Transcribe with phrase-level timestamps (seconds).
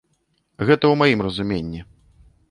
[0.69, 1.81] Гэта ў маім разуменні.